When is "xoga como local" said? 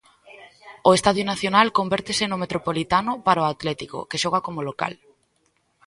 4.23-4.93